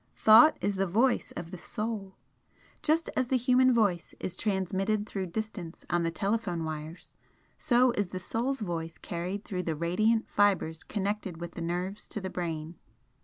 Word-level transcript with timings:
Thought 0.15 0.57
is 0.61 0.77
the 0.77 0.87
voice 0.87 1.31
of 1.33 1.51
the 1.51 1.59
Soul. 1.59 2.15
Just 2.81 3.11
as 3.15 3.27
the 3.27 3.35
human 3.37 3.71
voice 3.71 4.15
is 4.19 4.35
transmitted 4.35 5.05
through 5.05 5.27
distance 5.27 5.85
on 5.91 6.01
the 6.01 6.09
telephone 6.09 6.63
wires, 6.63 7.13
so 7.55 7.91
is 7.91 8.07
the 8.07 8.19
Soul's 8.19 8.61
voice 8.61 8.97
carried 8.97 9.45
through 9.45 9.61
the 9.61 9.75
radiant 9.75 10.27
fibres 10.27 10.81
connected 10.83 11.39
with 11.39 11.51
the 11.51 11.61
nerves 11.61 12.07
to 12.07 12.19
the 12.19 12.31
brain. 12.31 12.79